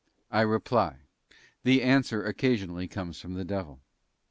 [0.31, 1.01] I reply,
[1.63, 3.81] the answer occasionally comes from the devil.